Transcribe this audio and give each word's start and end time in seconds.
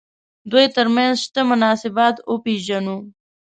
دوی 0.51 0.65
تر 0.75 0.87
منځ 0.95 1.15
شته 1.23 1.41
مناسبات 1.51 2.15
وپېژنو. 2.31 2.97